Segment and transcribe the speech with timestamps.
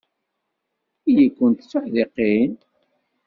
[1.09, 2.53] Ili-kent d tuḥdiqin.